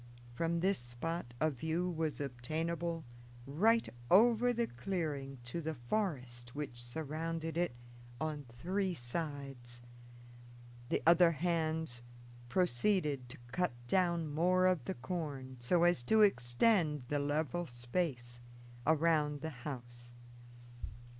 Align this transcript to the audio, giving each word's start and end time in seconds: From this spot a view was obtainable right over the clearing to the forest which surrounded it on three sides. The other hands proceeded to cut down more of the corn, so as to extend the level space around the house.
From 0.33 0.61
this 0.61 0.79
spot 0.79 1.35
a 1.39 1.51
view 1.51 1.87
was 1.87 2.19
obtainable 2.19 3.05
right 3.45 3.87
over 4.09 4.51
the 4.51 4.65
clearing 4.65 5.37
to 5.43 5.61
the 5.61 5.75
forest 5.75 6.55
which 6.55 6.83
surrounded 6.83 7.55
it 7.55 7.75
on 8.19 8.45
three 8.49 8.95
sides. 8.95 9.83
The 10.89 11.03
other 11.05 11.33
hands 11.33 12.01
proceeded 12.49 13.29
to 13.29 13.37
cut 13.51 13.73
down 13.87 14.25
more 14.27 14.65
of 14.65 14.85
the 14.85 14.95
corn, 14.95 15.57
so 15.59 15.83
as 15.83 16.01
to 16.05 16.23
extend 16.23 17.03
the 17.03 17.19
level 17.19 17.67
space 17.67 18.41
around 18.87 19.41
the 19.41 19.51
house. 19.69 20.13